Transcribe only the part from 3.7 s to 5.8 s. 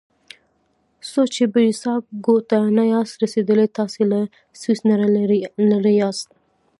تاسي له سویس نه